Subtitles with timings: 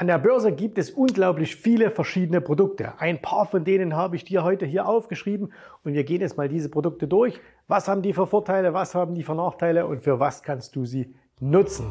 [0.00, 2.92] An der Börse gibt es unglaublich viele verschiedene Produkte.
[3.00, 6.48] Ein paar von denen habe ich dir heute hier aufgeschrieben und wir gehen jetzt mal
[6.48, 7.40] diese Produkte durch.
[7.66, 10.84] Was haben die für Vorteile, was haben die für Nachteile und für was kannst du
[10.84, 11.90] sie nutzen?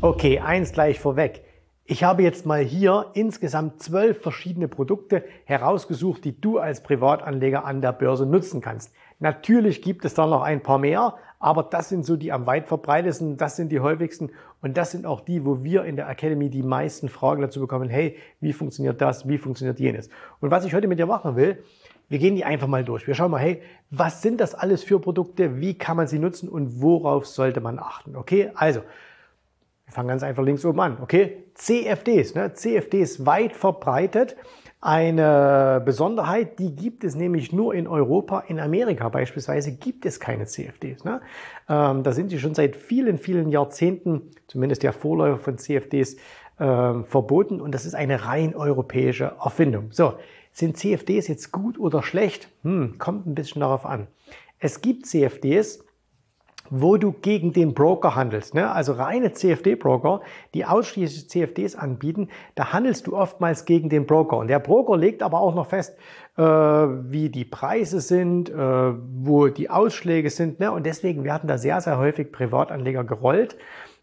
[0.00, 1.44] Okay, eins gleich vorweg.
[1.88, 7.80] Ich habe jetzt mal hier insgesamt zwölf verschiedene Produkte herausgesucht, die du als Privatanleger an
[7.80, 8.92] der Börse nutzen kannst.
[9.20, 11.14] Natürlich gibt es da noch ein paar mehr,
[11.46, 14.30] aber das sind so die am weit verbreitetsten, das sind die häufigsten
[14.62, 17.88] und das sind auch die, wo wir in der Academy die meisten Fragen dazu bekommen,
[17.88, 20.08] hey, wie funktioniert das, wie funktioniert jenes?
[20.40, 21.62] Und was ich heute mit dir machen will,
[22.08, 23.06] wir gehen die einfach mal durch.
[23.06, 26.48] Wir schauen mal, hey, was sind das alles für Produkte, wie kann man sie nutzen
[26.48, 28.16] und worauf sollte man achten?
[28.16, 28.80] Okay, also
[29.84, 30.98] wir fangen ganz einfach links oben an.
[31.00, 32.34] Okay, CFDs.
[32.34, 32.54] Ne?
[32.54, 34.34] CFDs weit verbreitet.
[34.80, 38.40] Eine Besonderheit, die gibt es nämlich nur in Europa.
[38.40, 41.02] In Amerika beispielsweise gibt es keine CFDs.
[41.02, 41.22] Ne?
[41.68, 46.16] Ähm, da sind sie schon seit vielen, vielen Jahrzehnten, zumindest der Vorläufer von CFDs,
[46.58, 47.60] äh, verboten.
[47.60, 49.92] Und das ist eine rein europäische Erfindung.
[49.92, 50.14] So,
[50.52, 52.50] sind CFDs jetzt gut oder schlecht?
[52.62, 54.06] Hm, kommt ein bisschen darauf an.
[54.58, 55.85] Es gibt CFDs,
[56.70, 58.54] wo du gegen den Broker handelst.
[58.54, 58.70] Ne?
[58.70, 60.20] Also reine CFD-Broker,
[60.54, 64.38] die ausschließlich CFDs anbieten, da handelst du oftmals gegen den Broker.
[64.38, 65.96] Und der Broker legt aber auch noch fest,
[66.36, 70.60] äh, wie die Preise sind, äh, wo die Ausschläge sind.
[70.60, 70.70] Ne?
[70.70, 73.56] Und deswegen werden da sehr, sehr häufig Privatanleger gerollt.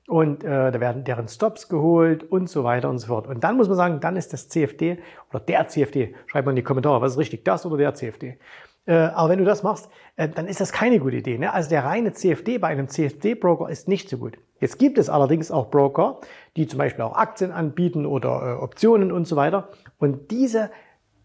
[0.08, 3.26] Und äh, da werden deren Stops geholt und so weiter und so fort.
[3.28, 4.98] Und dann muss man sagen, dann ist das CFD
[5.30, 8.38] oder der CFD, schreibt mal in die Kommentare, was ist richtig, das oder der CFD.
[8.86, 11.38] Äh, aber wenn du das machst, äh, dann ist das keine gute Idee.
[11.38, 11.54] Ne?
[11.54, 14.38] Also der reine CFD bei einem CFD-Broker ist nicht so gut.
[14.60, 16.20] Jetzt gibt es allerdings auch Broker,
[16.56, 19.70] die zum Beispiel auch Aktien anbieten oder äh, Optionen und so weiter.
[19.98, 20.70] Und diese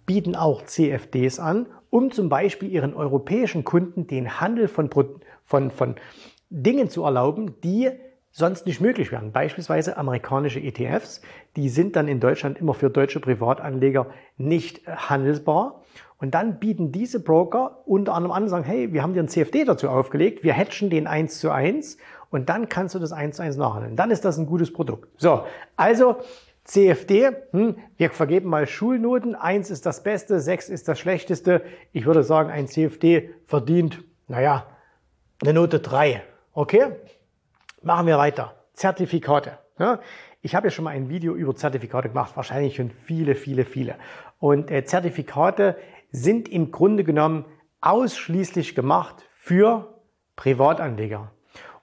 [0.06, 4.91] bieten auch CFDs an, um zum Beispiel ihren europäischen Kunden den Handel von,
[5.45, 5.97] von, von
[6.51, 7.91] Dingen zu erlauben, die
[8.31, 9.33] sonst nicht möglich wären.
[9.33, 11.20] Beispielsweise amerikanische ETFs,
[11.56, 15.83] die sind dann in Deutschland immer für deutsche Privatanleger nicht handelbar.
[16.18, 19.29] Und dann bieten diese Broker unter anderem an und sagen, hey, wir haben dir ein
[19.29, 21.96] CFD dazu aufgelegt, wir hatchen den eins zu eins
[22.30, 23.95] und dann kannst du das eins zu eins nachhandeln.
[23.95, 25.08] Dann ist das ein gutes Produkt.
[25.17, 25.45] So,
[25.77, 26.17] also
[26.64, 29.34] CFD, hm, wir vergeben mal Schulnoten.
[29.34, 31.62] Eins ist das Beste, sechs ist das Schlechteste.
[31.92, 34.67] Ich würde sagen, ein CFD verdient, naja,
[35.40, 36.23] eine Note drei.
[36.52, 36.96] Okay?
[37.80, 38.55] Machen wir weiter.
[38.74, 39.58] Zertifikate.
[39.78, 40.01] Ja?
[40.42, 43.95] Ich habe ja schon mal ein Video über Zertifikate gemacht, wahrscheinlich schon viele, viele, viele.
[44.39, 45.77] Und äh, Zertifikate
[46.11, 47.45] sind im Grunde genommen
[47.80, 50.01] ausschließlich gemacht für
[50.36, 51.33] Privatanleger.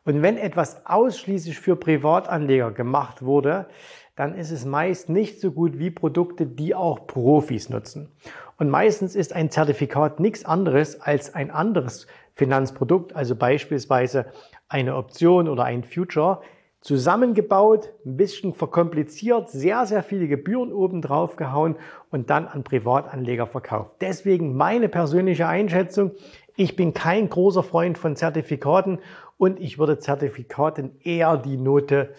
[0.03, 3.67] Und wenn etwas ausschließlich für Privatanleger gemacht wurde,
[4.15, 8.11] dann ist es meist nicht so gut wie Produkte, die auch Profis nutzen.
[8.57, 14.27] Und meistens ist ein Zertifikat nichts anderes als ein anderes Finanzprodukt, also beispielsweise
[14.69, 16.41] eine Option oder ein Future,
[16.85, 21.77] zusammengebaut, ein bisschen verkompliziert, sehr, sehr viele Gebühren oben drauf gehauen
[22.11, 23.95] und dann an Privatanleger verkauft.
[24.01, 26.11] Deswegen meine persönliche Einschätzung,
[26.55, 28.99] ich bin kein großer Freund von Zertifikaten
[29.37, 32.13] und ich würde Zertifikaten eher die Note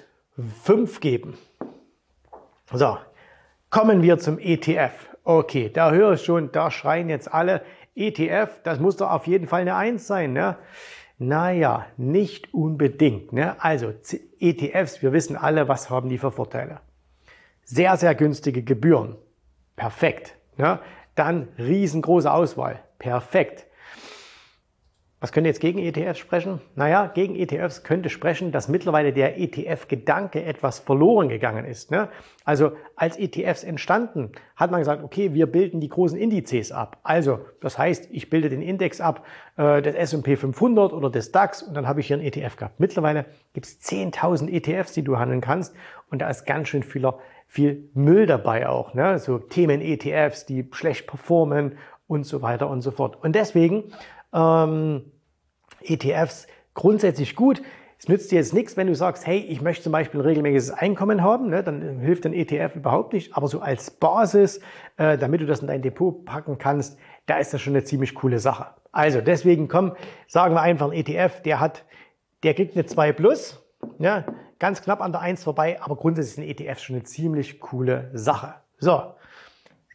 [0.65, 1.39] 5 geben.
[2.73, 2.99] So,
[3.71, 5.17] kommen wir zum ETF.
[5.23, 7.63] Okay, da höre ich schon, da schreien jetzt alle
[7.95, 10.33] ETF, das muss doch auf jeden Fall eine 1 sein.
[10.33, 10.57] Ne?
[11.19, 13.33] Naja, nicht unbedingt.
[13.33, 13.57] Ne?
[13.63, 13.93] Also
[14.39, 16.81] ETFs, wir wissen alle, was haben die für Vorteile.
[17.65, 19.17] Sehr, sehr günstige Gebühren.
[19.77, 20.37] Perfekt.
[20.57, 20.79] Ne?
[21.15, 22.81] Dann riesengroße Auswahl.
[22.99, 23.67] Perfekt.
[25.19, 26.61] Was könnte jetzt gegen ETFs sprechen?
[26.75, 31.91] Naja, gegen ETFs könnte sprechen, dass mittlerweile der ETF-Gedanke etwas verloren gegangen ist.
[31.91, 32.11] Ne?
[32.45, 36.99] Also als ETFs entstanden, hat man gesagt, okay, wir bilden die großen Indizes ab.
[37.03, 39.25] Also das heißt, ich bilde den Index ab
[39.57, 42.79] äh, des S&P 500 oder des DAX und dann habe ich hier einen ETF gehabt.
[42.79, 43.25] Mittlerweile
[43.55, 45.75] gibt es 10.000 ETFs, die du handeln kannst
[46.11, 48.93] und da ist ganz schön vieler, viel Müll dabei auch.
[48.93, 49.19] Ne?
[49.19, 53.17] So Themen-ETFs, die schlecht performen und so weiter und so fort.
[53.23, 53.85] Und deswegen
[54.37, 55.11] ähm,
[55.83, 57.63] ETFs grundsätzlich gut.
[57.99, 60.71] Es nützt dir jetzt nichts, wenn du sagst, hey, ich möchte zum Beispiel ein regelmäßiges
[60.71, 63.35] Einkommen haben, ne, dann hilft ein ETF überhaupt nicht.
[63.35, 64.61] Aber so als Basis,
[64.99, 68.15] äh, damit du das in dein Depot packen kannst, da ist das schon eine ziemlich
[68.15, 68.67] coole Sache.
[68.93, 69.97] Also deswegen komm,
[70.29, 71.85] sagen wir einfach ein ETF, der hat,
[72.43, 73.63] der kriegt eine 2 plus,
[73.99, 74.27] ja,
[74.59, 78.11] ganz knapp an der 1 vorbei, aber grundsätzlich ist ein ETF schon eine ziemlich coole
[78.13, 78.55] Sache.
[78.79, 79.15] So,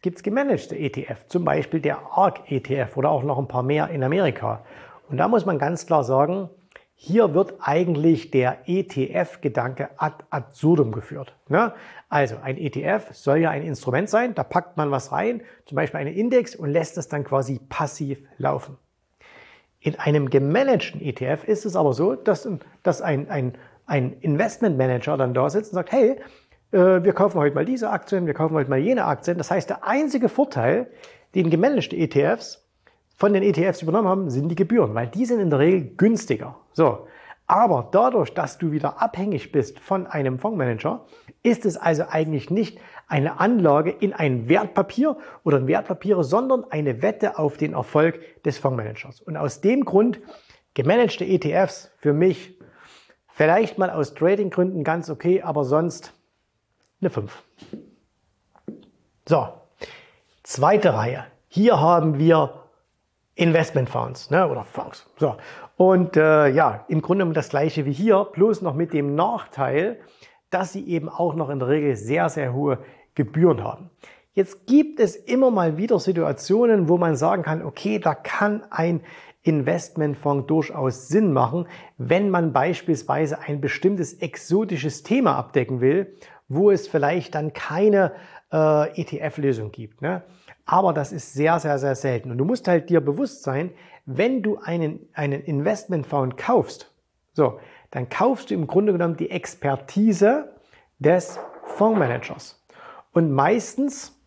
[0.02, 3.88] gibt es gemanagte ETF, zum Beispiel der ARC ETF oder auch noch ein paar mehr
[3.88, 4.64] in Amerika.
[5.08, 6.50] Und da muss man ganz klar sagen,
[6.94, 11.34] hier wird eigentlich der ETF-Gedanke ad absurdum geführt.
[11.48, 11.72] Ne?
[12.08, 16.00] Also ein ETF soll ja ein Instrument sein, da packt man was rein, zum Beispiel
[16.00, 18.76] einen Index und lässt es dann quasi passiv laufen.
[19.80, 22.48] In einem gemanagten ETF ist es aber so, dass,
[22.84, 26.20] dass ein, ein, ein Investmentmanager dann da sitzt und sagt, hey,
[26.72, 29.36] wir kaufen heute mal diese Aktien, wir kaufen heute mal jene Aktien.
[29.38, 30.90] Das heißt, der einzige Vorteil,
[31.34, 32.66] den gemanagte ETFs
[33.14, 36.56] von den ETFs übernommen haben, sind die Gebühren, weil die sind in der Regel günstiger.
[36.72, 37.06] So.
[37.46, 41.04] Aber dadurch, dass du wieder abhängig bist von einem Fondsmanager,
[41.42, 42.78] ist es also eigentlich nicht
[43.08, 48.56] eine Anlage in ein Wertpapier oder ein Wertpapiere, sondern eine Wette auf den Erfolg des
[48.56, 49.20] Fondsmanagers.
[49.20, 50.20] Und aus dem Grund
[50.72, 52.58] gemanagte ETFs für mich
[53.28, 56.14] vielleicht mal aus Tradinggründen ganz okay, aber sonst
[57.02, 57.42] eine 5.
[59.28, 59.48] So,
[60.42, 61.24] zweite Reihe.
[61.48, 62.62] Hier haben wir
[63.34, 65.06] Investmentfonds ne, oder Fonds.
[65.18, 65.36] So.
[65.76, 70.00] Und äh, ja, im Grunde das gleiche wie hier, bloß noch mit dem Nachteil,
[70.50, 72.78] dass sie eben auch noch in der Regel sehr, sehr hohe
[73.14, 73.90] Gebühren haben.
[74.34, 79.02] Jetzt gibt es immer mal wieder Situationen, wo man sagen kann, okay, da kann ein
[79.42, 81.66] Investmentfonds durchaus Sinn machen,
[81.98, 86.14] wenn man beispielsweise ein bestimmtes exotisches Thema abdecken will,
[86.54, 88.12] wo es vielleicht dann keine
[88.52, 90.02] äh, ETF-Lösung gibt.
[90.02, 90.22] Ne?
[90.66, 92.30] Aber das ist sehr, sehr, sehr selten.
[92.30, 93.70] Und du musst halt dir bewusst sein,
[94.04, 96.92] wenn du einen, einen Investmentfonds kaufst,
[97.32, 97.58] so,
[97.90, 100.52] dann kaufst du im Grunde genommen die Expertise
[100.98, 102.60] des Fondsmanagers.
[103.12, 104.18] Und meistens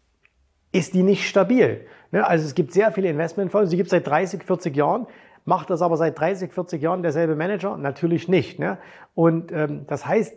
[0.71, 1.85] ist die nicht stabil.
[2.11, 2.25] Ne?
[2.25, 5.07] Also es gibt sehr viele Investmentfonds, die gibt es seit 30, 40 Jahren.
[5.45, 7.77] Macht das aber seit 30, 40 Jahren derselbe Manager?
[7.77, 8.59] Natürlich nicht.
[8.59, 8.77] Ne?
[9.13, 10.35] Und ähm, das heißt,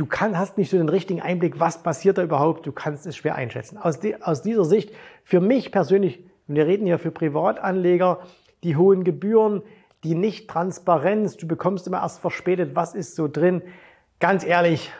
[0.00, 2.64] du kann, hast nicht so den richtigen Einblick, was passiert da überhaupt.
[2.66, 3.76] Du kannst es schwer einschätzen.
[3.76, 4.94] Aus, die, aus dieser Sicht,
[5.24, 8.20] für mich persönlich, wir reden hier für Privatanleger,
[8.62, 9.62] die hohen Gebühren,
[10.02, 13.60] die Nicht-Transparenz, du bekommst immer erst verspätet, was ist so drin.
[14.20, 14.90] Ganz ehrlich,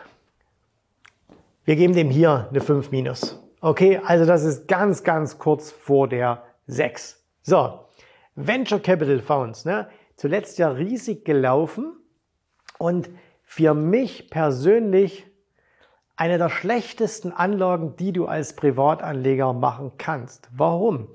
[1.65, 3.41] wir geben dem hier eine 5 minus.
[3.59, 7.19] Okay, also das ist ganz, ganz kurz vor der 6.
[7.41, 7.79] So,
[8.35, 9.87] Venture Capital Funds, ne?
[10.15, 11.93] zuletzt ja riesig gelaufen
[12.77, 13.09] und
[13.51, 15.27] für mich persönlich
[16.15, 20.47] eine der schlechtesten Anlagen, die du als Privatanleger machen kannst.
[20.55, 21.09] Warum?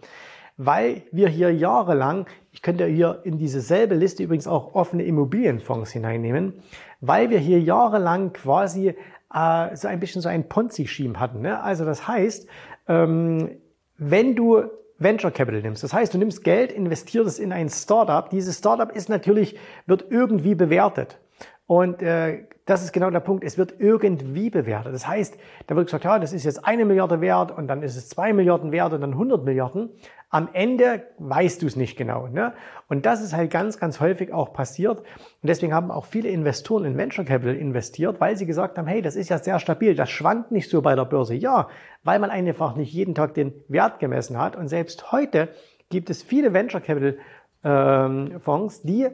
[0.58, 5.92] Weil wir hier jahrelang, ich könnte hier in diese selbe Liste übrigens auch offene Immobilienfonds
[5.92, 6.60] hineinnehmen,
[7.00, 8.94] weil wir hier jahrelang quasi
[9.32, 11.40] äh, so ein bisschen so ein Ponzi-Scheme hatten.
[11.40, 11.62] Ne?
[11.62, 12.46] Also das heißt,
[12.86, 13.62] ähm,
[13.96, 14.64] wenn du
[14.98, 15.82] Venture Capital nimmst.
[15.82, 18.28] Das heißt, du nimmst Geld, investierst es in ein Startup.
[18.28, 19.56] Dieses Startup ist natürlich,
[19.86, 21.18] wird irgendwie bewertet.
[21.66, 23.44] Und äh, das ist genau der Punkt.
[23.44, 24.94] Es wird irgendwie bewertet.
[24.94, 25.36] Das heißt,
[25.66, 28.32] da wird gesagt, ja, das ist jetzt eine Milliarde wert und dann ist es zwei
[28.32, 29.90] Milliarden wert und dann 100 Milliarden.
[30.30, 32.28] Am Ende weißt du es nicht genau.
[32.28, 32.52] Ne?
[32.88, 34.98] Und das ist halt ganz, ganz häufig auch passiert.
[35.00, 35.06] Und
[35.44, 39.16] deswegen haben auch viele Investoren in Venture Capital investiert, weil sie gesagt haben, hey, das
[39.16, 39.94] ist ja sehr stabil.
[39.94, 41.34] Das schwankt nicht so bei der Börse.
[41.34, 41.68] Ja,
[42.04, 44.56] weil man einfach nicht jeden Tag den Wert gemessen hat.
[44.56, 45.48] Und selbst heute
[45.88, 47.18] gibt es viele Venture Capital
[47.64, 49.08] ähm, Fonds, die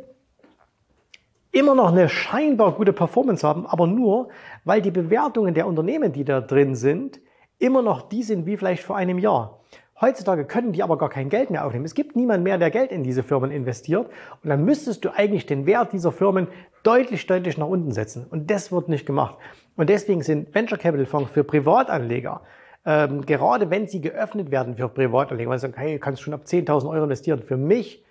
[1.52, 4.28] immer noch eine scheinbar gute Performance haben, aber nur,
[4.64, 7.20] weil die Bewertungen der Unternehmen, die da drin sind,
[7.58, 9.60] immer noch die sind wie vielleicht vor einem Jahr.
[10.00, 11.84] Heutzutage können die aber gar kein Geld mehr aufnehmen.
[11.84, 14.08] Es gibt niemand mehr, der Geld in diese Firmen investiert.
[14.42, 16.48] Und dann müsstest du eigentlich den Wert dieser Firmen
[16.82, 18.26] deutlich, deutlich nach unten setzen.
[18.28, 19.36] Und das wird nicht gemacht.
[19.76, 22.40] Und deswegen sind Venture Capital Fonds für Privatanleger,
[22.84, 26.34] ähm, gerade wenn sie geöffnet werden für Privatanleger, weil sie sagen, hey, du kannst schon
[26.34, 27.40] ab 10.000 Euro investieren.
[27.40, 28.04] Für mich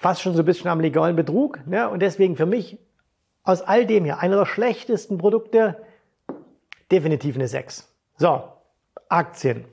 [0.00, 1.64] fast schon so ein bisschen am legalen Betrug.
[1.66, 1.88] Ne?
[1.88, 2.78] Und deswegen für mich
[3.42, 5.76] aus all dem hier einer der schlechtesten Produkte
[6.90, 7.86] definitiv eine 6.
[8.16, 8.42] So,
[9.10, 9.66] Aktien.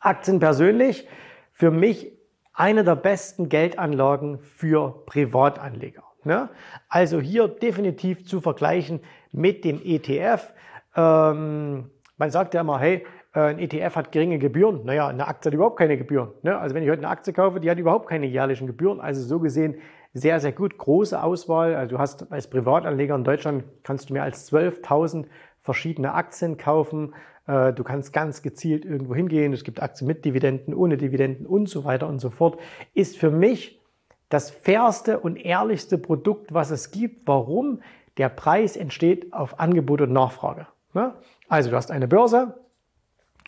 [0.00, 1.06] Aktien persönlich
[1.52, 2.12] für mich
[2.54, 6.04] eine der besten Geldanlagen für Privatanleger.
[6.24, 6.48] Ne?
[6.88, 9.00] Also hier definitiv zu vergleichen
[9.32, 10.54] mit dem ETF.
[10.96, 13.04] Ähm, man sagt ja immer, hey,
[13.40, 14.84] ein ETF hat geringe Gebühren.
[14.84, 16.32] Naja, eine Aktie hat überhaupt keine Gebühren.
[16.42, 16.58] Ne?
[16.58, 19.00] Also wenn ich heute eine Aktie kaufe, die hat überhaupt keine jährlichen Gebühren.
[19.00, 19.76] Also so gesehen
[20.12, 20.76] sehr, sehr gut.
[20.76, 21.74] Große Auswahl.
[21.74, 25.26] Also du hast als Privatanleger in Deutschland kannst du mehr als 12.000
[25.62, 27.14] verschiedene Aktien kaufen.
[27.46, 29.52] Äh, du kannst ganz gezielt irgendwo hingehen.
[29.52, 32.58] Es gibt Aktien mit Dividenden, ohne Dividenden und so weiter und so fort.
[32.92, 33.80] Ist für mich
[34.28, 37.26] das fairste und ehrlichste Produkt, was es gibt.
[37.26, 37.80] Warum?
[38.18, 40.66] Der Preis entsteht auf Angebot und Nachfrage.
[40.94, 41.14] Ne?
[41.48, 42.54] Also du hast eine Börse,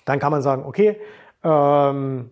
[0.04, 1.00] dann kann man sagen, okay,
[1.42, 2.30] ähm,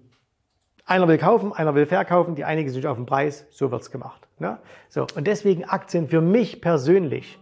[0.85, 4.27] einer will kaufen, einer will verkaufen, die einigen sich auf den Preis, so wird's gemacht.
[4.39, 4.59] Ne?
[4.89, 7.39] So, und deswegen Aktien für mich persönlich,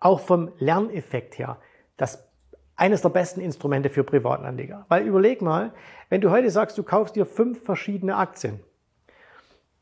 [0.00, 1.58] auch vom Lerneffekt her,
[1.96, 2.28] das
[2.76, 4.86] eines der besten Instrumente für Privatanleger.
[4.88, 5.72] Weil überleg mal,
[6.08, 8.60] wenn du heute sagst, du kaufst dir fünf verschiedene Aktien,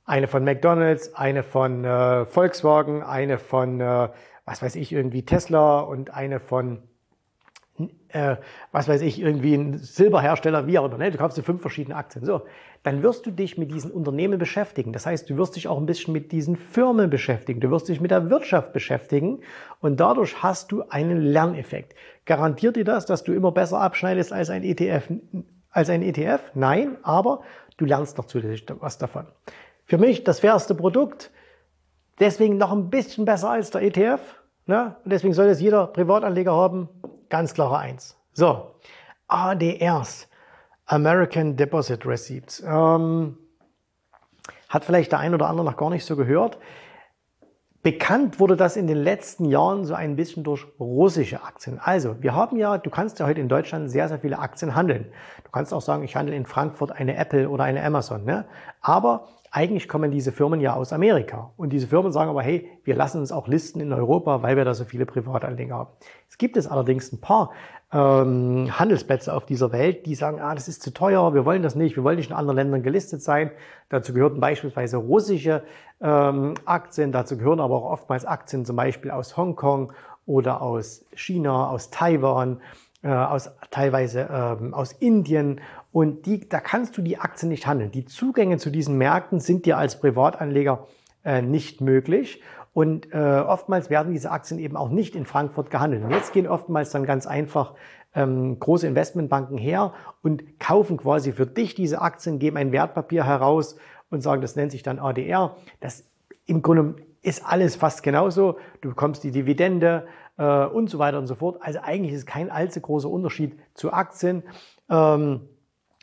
[0.04, 4.08] eine von McDonald's, eine von äh, Volkswagen, eine von, äh,
[4.44, 6.82] was weiß ich, irgendwie Tesla und eine von
[8.08, 8.36] äh,
[8.72, 11.10] was weiß ich, irgendwie ein Silberhersteller, wie auch immer, ne?
[11.10, 12.24] du kaufst dir fünf verschiedene Aktien.
[12.24, 12.42] So,
[12.82, 14.92] dann wirst du dich mit diesen Unternehmen beschäftigen.
[14.92, 17.60] Das heißt, du wirst dich auch ein bisschen mit diesen Firmen beschäftigen.
[17.60, 19.40] Du wirst dich mit der Wirtschaft beschäftigen
[19.80, 21.94] und dadurch hast du einen Lerneffekt.
[22.24, 25.10] Garantiert dir das, dass du immer besser abschneidest als ein ETF?
[25.70, 26.40] Als ein ETF?
[26.54, 27.42] Nein, aber
[27.76, 29.26] du lernst noch zusätzlich was davon.
[29.84, 31.30] Für mich das fairste Produkt,
[32.18, 34.20] deswegen noch ein bisschen besser als der ETF.
[34.66, 34.96] Ne?
[35.04, 36.88] Und deswegen soll es jeder Privatanleger haben.
[37.30, 38.16] Ganz klare Eins.
[38.32, 38.74] So,
[39.28, 40.28] ADRs.
[40.86, 42.62] American Deposit Receipts.
[42.66, 43.38] Ähm,
[44.68, 46.58] hat vielleicht der ein oder andere noch gar nicht so gehört.
[47.82, 51.78] Bekannt wurde das in den letzten Jahren so ein bisschen durch russische Aktien.
[51.82, 55.06] Also, wir haben ja, du kannst ja heute in Deutschland sehr, sehr viele Aktien handeln.
[55.44, 58.24] Du kannst auch sagen, ich handle in Frankfurt eine Apple oder eine Amazon.
[58.24, 58.44] Ne?
[58.82, 61.52] Aber eigentlich kommen diese Firmen ja aus Amerika.
[61.56, 64.64] Und diese Firmen sagen aber, hey, wir lassen uns auch listen in Europa, weil wir
[64.64, 65.90] da so viele Privatanleger haben.
[66.28, 67.50] Es gibt es allerdings ein paar
[67.92, 71.74] ähm, Handelsplätze auf dieser Welt, die sagen, ah, das ist zu teuer, wir wollen das
[71.74, 73.50] nicht, wir wollen nicht in anderen Ländern gelistet sein.
[73.88, 75.64] Dazu gehörten beispielsweise russische
[76.00, 79.92] ähm, Aktien, dazu gehören aber auch oftmals Aktien zum Beispiel aus Hongkong
[80.26, 82.60] oder aus China, aus Taiwan,
[83.02, 85.60] äh, aus teilweise ähm, aus Indien
[85.92, 87.90] und die, da kannst du die Aktien nicht handeln.
[87.90, 90.86] Die Zugänge zu diesen Märkten sind dir als Privatanleger
[91.24, 92.42] äh, nicht möglich.
[92.72, 96.04] Und äh, oftmals werden diese Aktien eben auch nicht in Frankfurt gehandelt.
[96.04, 97.74] Und jetzt gehen oftmals dann ganz einfach
[98.14, 99.92] ähm, große Investmentbanken her
[100.22, 103.76] und kaufen quasi für dich diese Aktien, geben ein Wertpapier heraus
[104.10, 105.56] und sagen, das nennt sich dann ADR.
[105.80, 106.04] Das
[106.46, 108.58] im Grunde ist alles fast genauso.
[108.80, 110.06] Du bekommst die Dividende
[110.38, 111.58] äh, und so weiter und so fort.
[111.60, 114.42] Also eigentlich ist kein allzu großer Unterschied zu Aktien.
[114.88, 115.42] Ähm,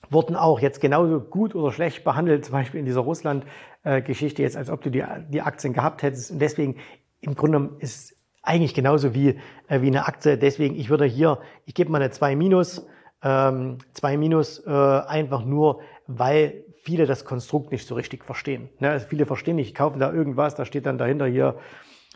[0.10, 4.70] wurden auch jetzt genauso gut oder schlecht behandelt, zum Beispiel in dieser Russland-Geschichte jetzt, als
[4.70, 6.32] ob du die, die Aktien gehabt hättest.
[6.32, 6.78] Und deswegen,
[7.22, 8.16] im Grunde ist
[8.48, 10.38] eigentlich genauso wie, äh, wie eine Aktie.
[10.38, 12.88] Deswegen, ich würde hier, ich gebe mal eine 2 minus,
[13.22, 18.70] ähm, 2 minus äh, einfach nur, weil viele das Konstrukt nicht so richtig verstehen.
[18.80, 18.90] Ne?
[18.90, 21.58] Also viele verstehen nicht, kaufen da irgendwas, da steht dann dahinter hier,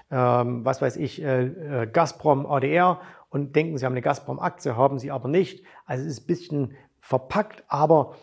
[0.10, 5.00] ähm, was weiß ich, äh, äh, Gazprom ADR und denken, sie haben eine Gazprom-Aktie, haben
[5.00, 5.66] sie aber nicht.
[5.86, 8.16] Also es ist ein bisschen verpackt, aber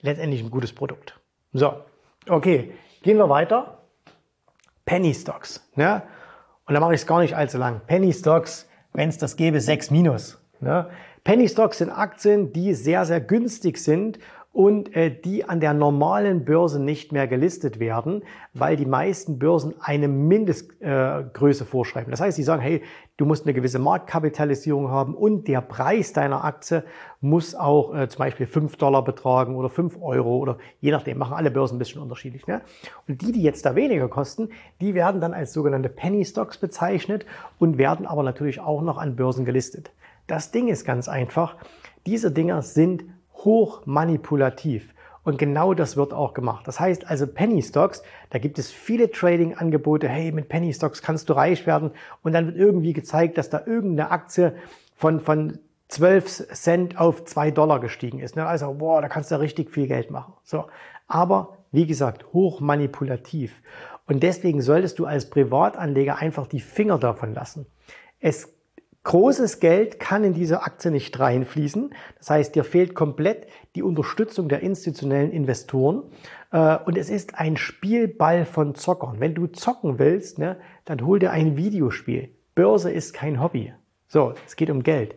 [0.00, 1.18] letztendlich ein gutes Produkt.
[1.52, 1.74] So,
[2.28, 3.78] okay, gehen wir weiter.
[4.84, 5.66] Penny Stocks.
[5.76, 6.02] Ne?
[6.66, 7.80] Und da mache ich es gar nicht allzu lang.
[7.86, 10.38] Penny Stocks, wenn es das gäbe, 6 minus.
[10.60, 10.90] Ne?
[11.22, 14.18] Penny Stocks sind Aktien, die sehr, sehr günstig sind
[14.54, 19.74] und äh, die an der normalen Börse nicht mehr gelistet werden, weil die meisten Börsen
[19.80, 22.12] eine Mindestgröße äh, vorschreiben.
[22.12, 22.80] Das heißt, sie sagen, hey,
[23.16, 26.84] du musst eine gewisse Marktkapitalisierung haben und der Preis deiner Aktie
[27.20, 31.34] muss auch äh, zum Beispiel 5 Dollar betragen oder 5 Euro oder je nachdem, machen
[31.34, 32.46] alle Börsen ein bisschen unterschiedlich.
[32.46, 32.60] Ne?
[33.08, 37.26] Und die, die jetzt da weniger kosten, die werden dann als sogenannte Penny Stocks bezeichnet
[37.58, 39.90] und werden aber natürlich auch noch an Börsen gelistet.
[40.28, 41.56] Das Ding ist ganz einfach,
[42.06, 44.94] diese Dinger sind hoch manipulativ.
[45.24, 46.68] Und genau das wird auch gemacht.
[46.68, 50.06] Das heißt also Penny Stocks, da gibt es viele Trading-Angebote.
[50.06, 51.92] Hey, mit Penny Stocks kannst du reich werden.
[52.22, 54.54] Und dann wird irgendwie gezeigt, dass da irgendeine Aktie
[54.94, 58.36] von, von 12 Cent auf 2 Dollar gestiegen ist.
[58.36, 58.46] Ne?
[58.46, 60.34] Also, boah, da kannst du richtig viel Geld machen.
[60.42, 60.66] So.
[61.08, 63.62] Aber, wie gesagt, hoch manipulativ.
[64.06, 67.66] Und deswegen solltest du als Privatanleger einfach die Finger davon lassen.
[68.20, 68.53] Es
[69.04, 71.94] Großes Geld kann in diese Aktie nicht reinfließen.
[72.18, 76.04] Das heißt, dir fehlt komplett die Unterstützung der institutionellen Investoren.
[76.50, 79.20] Äh, und es ist ein Spielball von Zockern.
[79.20, 80.56] Wenn du zocken willst, ne,
[80.86, 82.30] dann hol dir ein Videospiel.
[82.54, 83.74] Börse ist kein Hobby.
[84.08, 85.16] So, es geht um Geld.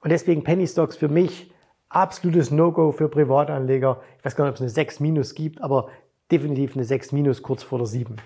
[0.00, 1.52] Und deswegen Penny Stocks für mich
[1.88, 4.00] absolutes No-Go für Privatanleger.
[4.18, 5.88] Ich weiß gar nicht, ob es eine 6 Minus gibt, aber
[6.30, 8.16] definitiv eine 6 Minus kurz vor der 7.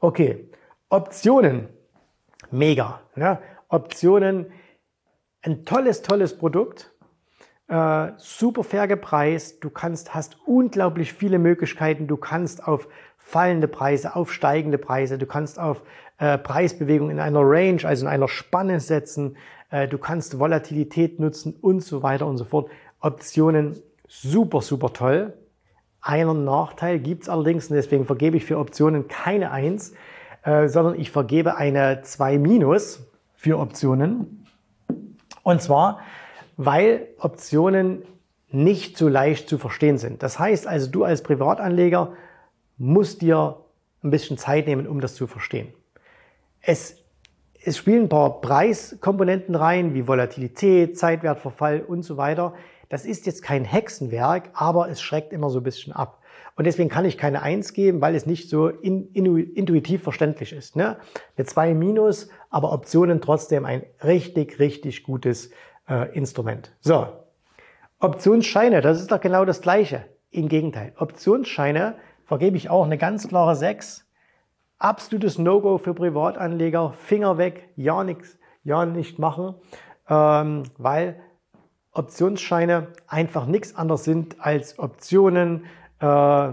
[0.00, 0.50] Okay,
[0.90, 1.68] Optionen.
[2.50, 3.00] Mega.
[3.14, 3.38] Ne?
[3.70, 4.46] Optionen.
[5.42, 6.92] Ein tolles, tolles Produkt.
[7.68, 9.64] Äh, super fair gepreist.
[9.64, 12.08] Du kannst, hast unglaublich viele Möglichkeiten.
[12.08, 15.82] Du kannst auf fallende Preise, auf steigende Preise, du kannst auf
[16.18, 19.36] äh, Preisbewegungen in einer Range, also in einer Spanne setzen.
[19.70, 22.70] Äh, du kannst Volatilität nutzen und so weiter und so fort.
[23.00, 25.34] Optionen super, super toll.
[26.00, 29.92] Einen Nachteil gibt's allerdings und deswegen vergebe ich für Optionen keine Eins,
[30.42, 33.09] äh, sondern ich vergebe eine 2 minus
[33.40, 34.44] für Optionen.
[35.42, 36.00] Und zwar,
[36.58, 38.02] weil Optionen
[38.50, 40.22] nicht so leicht zu verstehen sind.
[40.22, 42.12] Das heißt also, du als Privatanleger
[42.76, 43.56] musst dir
[44.04, 45.72] ein bisschen Zeit nehmen, um das zu verstehen.
[46.60, 46.98] Es,
[47.64, 52.52] es spielen ein paar Preiskomponenten rein, wie Volatilität, Zeitwertverfall und so weiter.
[52.90, 56.19] Das ist jetzt kein Hexenwerk, aber es schreckt immer so ein bisschen ab.
[56.56, 60.52] Und deswegen kann ich keine Eins geben, weil es nicht so in, in, intuitiv verständlich
[60.52, 60.76] ist.
[60.76, 60.98] Ne?
[61.36, 65.50] Eine 2 minus, aber Optionen trotzdem ein richtig, richtig gutes
[65.88, 66.72] äh, Instrument.
[66.80, 67.06] So,
[67.98, 70.04] Optionsscheine, das ist doch genau das Gleiche.
[70.30, 70.92] Im Gegenteil.
[70.96, 74.06] Optionsscheine vergebe ich auch eine ganz klare 6.
[74.78, 76.92] Absolutes No-Go für Privatanleger.
[76.92, 79.56] Finger weg, ja nichts, ja nicht machen,
[80.08, 81.20] ähm, weil
[81.92, 85.64] Optionsscheine einfach nichts anderes sind als Optionen
[86.00, 86.52] äh,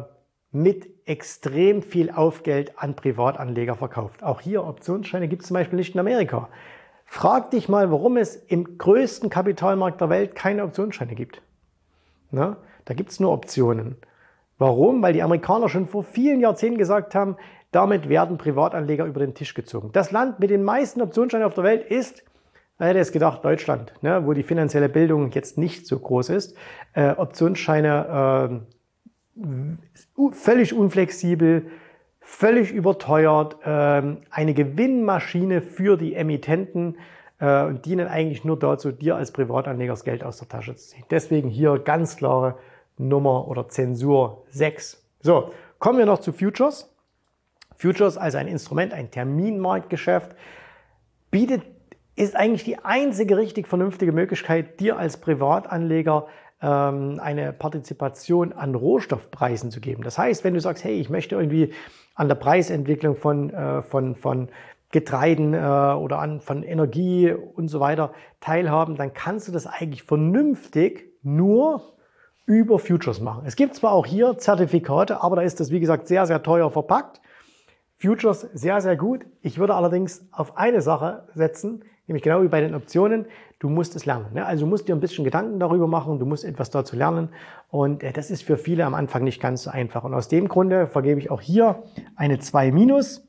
[0.51, 4.23] mit extrem viel Aufgeld an Privatanleger verkauft.
[4.23, 6.49] Auch hier Optionsscheine gibt es zum Beispiel nicht in Amerika.
[7.05, 11.41] Frag dich mal, warum es im größten Kapitalmarkt der Welt keine Optionsscheine gibt.
[12.31, 13.95] Na, da gibt es nur Optionen.
[14.57, 15.01] Warum?
[15.01, 17.37] Weil die Amerikaner schon vor vielen Jahrzehnten gesagt haben,
[17.71, 19.91] damit werden Privatanleger über den Tisch gezogen.
[19.93, 22.23] Das Land mit den meisten Optionsscheinen auf der Welt ist,
[22.77, 26.57] wer hätte es gedacht, Deutschland, ne, wo die finanzielle Bildung jetzt nicht so groß ist.
[26.93, 28.76] Äh, Optionsscheine äh,
[30.31, 31.67] völlig unflexibel,
[32.19, 36.97] völlig überteuert, äh, eine Gewinnmaschine für die Emittenten
[37.39, 40.89] äh, und dienen eigentlich nur dazu, dir als Privatanleger das Geld aus der Tasche zu
[40.89, 41.05] ziehen.
[41.09, 42.57] Deswegen hier ganz klare
[42.97, 45.03] Nummer oder Zensur 6.
[45.21, 46.93] So, kommen wir noch zu Futures.
[47.77, 50.35] Futures als ein Instrument, ein Terminmarktgeschäft,
[51.29, 51.61] bietet,
[52.15, 56.27] ist eigentlich die einzige richtig vernünftige Möglichkeit, dir als Privatanleger
[56.61, 60.03] ähm, eine Partizipation an Rohstoffpreisen zu geben.
[60.03, 61.73] Das heißt, wenn du sagst, hey, ich möchte irgendwie
[62.15, 64.49] an der Preisentwicklung von, äh, von, von
[64.91, 70.03] Getreiden äh, oder an, von Energie und so weiter teilhaben, dann kannst du das eigentlich
[70.03, 71.93] vernünftig nur
[72.45, 73.43] über Futures machen.
[73.45, 76.71] Es gibt zwar auch hier Zertifikate, aber da ist das, wie gesagt, sehr, sehr teuer
[76.71, 77.21] verpackt.
[77.97, 79.25] Futures sehr, sehr gut.
[79.41, 83.25] Ich würde allerdings auf eine Sache setzen, nämlich genau wie bei den Optionen.
[83.59, 84.27] Du musst es lernen.
[84.33, 84.45] Ne?
[84.45, 87.29] Also du musst dir ein bisschen Gedanken darüber machen, du musst etwas dazu lernen.
[87.69, 90.03] Und äh, das ist für viele am Anfang nicht ganz so einfach.
[90.03, 91.83] Und aus dem Grunde vergebe ich auch hier
[92.15, 93.27] eine 2 minus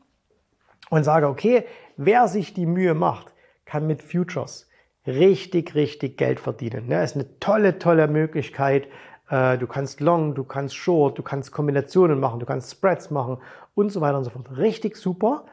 [0.90, 1.64] und sage, okay,
[1.96, 3.32] wer sich die Mühe macht,
[3.64, 4.68] kann mit Futures
[5.06, 6.86] richtig, richtig Geld verdienen.
[6.86, 7.02] Ne?
[7.02, 8.88] ist eine tolle, tolle Möglichkeit,
[9.30, 13.38] äh, du kannst Long, du kannst Short, du kannst Kombinationen machen, du kannst Spreads machen
[13.74, 14.56] und so weiter und so fort.
[14.56, 15.44] Richtig super.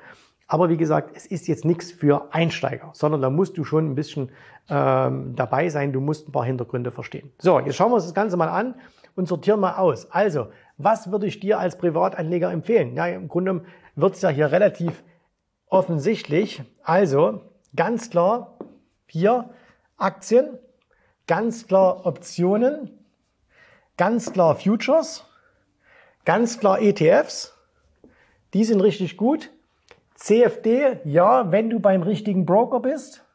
[0.48, 3.96] Aber wie gesagt, es ist jetzt nichts für Einsteiger, sondern da musst du schon ein
[3.96, 4.32] bisschen
[4.70, 7.32] ähm, dabei sein, du musst ein paar Hintergründe verstehen.
[7.40, 8.76] So, jetzt schauen wir uns das Ganze mal an
[9.16, 10.12] und sortieren mal aus.
[10.12, 12.96] Also, was würde ich dir als Privatanleger empfehlen?
[12.96, 13.64] Ja, im Grunde
[13.96, 15.04] wird es ja hier relativ
[15.68, 16.64] offensichtlich.
[16.84, 17.42] Also,
[17.76, 18.60] ganz klar,
[19.08, 19.50] hier
[19.98, 20.60] Aktien,
[21.26, 22.92] ganz klar Optionen,
[23.98, 25.24] Ganz klar Futures,
[26.26, 27.54] ganz klar ETFs,
[28.54, 29.52] die sind richtig gut.
[30.16, 33.26] CFD, ja, wenn du beim richtigen Broker bist,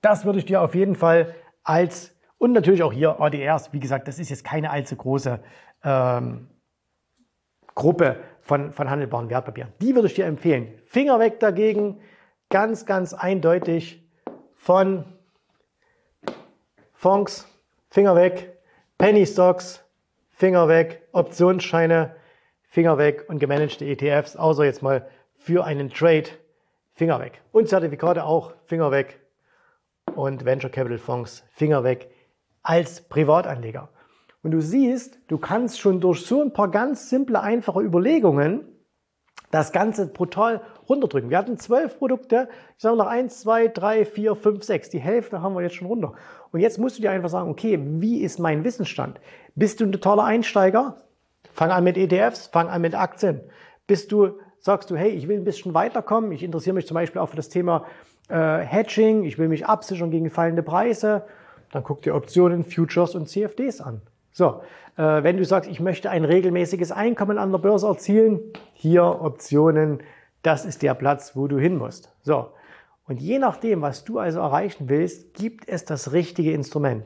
[0.00, 4.08] das würde ich dir auf jeden Fall als, und natürlich auch hier ADRs, wie gesagt,
[4.08, 5.40] das ist jetzt keine allzu große
[5.84, 6.48] ähm,
[7.74, 9.72] Gruppe von, von handelbaren Wertpapieren.
[9.80, 10.78] Die würde ich dir empfehlen.
[10.86, 12.00] Finger weg dagegen,
[12.48, 14.08] ganz, ganz eindeutig
[14.54, 15.04] von
[16.94, 17.46] Fonds,
[17.90, 18.58] Finger weg,
[18.96, 19.84] Penny Stocks,
[20.30, 22.16] Finger weg, Optionsscheine,
[22.62, 25.08] Finger weg und gemanagte ETFs, außer jetzt mal
[25.46, 26.24] für einen Trade,
[26.94, 27.40] Finger weg.
[27.52, 29.20] Und Zertifikate auch, Finger weg.
[30.16, 32.10] Und Venture Capital Fonds, Finger weg
[32.64, 33.88] als Privatanleger.
[34.42, 38.64] Und du siehst, du kannst schon durch so ein paar ganz simple, einfache Überlegungen
[39.52, 41.30] das Ganze brutal runterdrücken.
[41.30, 44.90] Wir hatten zwölf Produkte, ich sage noch eins, zwei, drei, vier, fünf, sechs.
[44.90, 46.14] Die Hälfte haben wir jetzt schon runter.
[46.50, 49.20] Und jetzt musst du dir einfach sagen, okay, wie ist mein Wissensstand?
[49.54, 50.96] Bist du ein totaler Einsteiger?
[51.52, 53.42] Fang an mit ETFs, fang an mit Aktien.
[53.86, 57.22] Bist du, sagst du, hey, ich will ein bisschen weiterkommen, ich interessiere mich zum Beispiel
[57.22, 57.86] auch für das Thema
[58.28, 61.22] äh, Hedging, ich will mich absichern gegen fallende Preise,
[61.72, 64.02] dann guck dir Optionen, Futures und CFDs an.
[64.32, 64.60] So,
[64.96, 68.40] äh, wenn du sagst, ich möchte ein regelmäßiges Einkommen an der Börse erzielen,
[68.74, 70.02] hier Optionen,
[70.42, 72.12] das ist der Platz, wo du hin musst.
[72.22, 72.50] So,
[73.06, 77.04] und je nachdem, was du also erreichen willst, gibt es das richtige Instrument.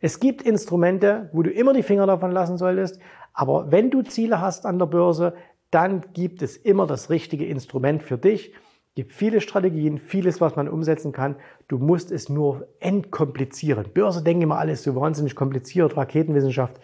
[0.00, 2.98] Es gibt Instrumente, wo du immer die Finger davon lassen solltest,
[3.34, 5.34] aber wenn du Ziele hast an der Börse,
[5.72, 8.52] dann gibt es immer das richtige Instrument für dich.
[8.90, 11.36] Es gibt viele Strategien, vieles, was man umsetzen kann.
[11.66, 13.86] Du musst es nur entkomplizieren.
[13.92, 15.96] Börse denke immer alles so wahnsinnig kompliziert.
[15.96, 16.76] Raketenwissenschaft